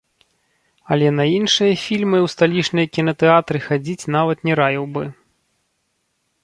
[0.93, 5.03] Але на іншыя фільмы ў сталічныя кінатэатры хадзіць нават не раіў бы.